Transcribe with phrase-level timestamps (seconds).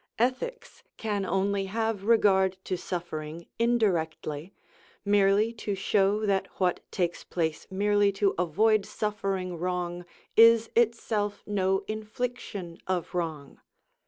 [0.17, 4.51] Ethics can only have regard to suffering indirectly,
[5.05, 10.03] merely to show that what takes place merely to avoid suffering wrong
[10.35, 13.59] is itself no infliction of wrong.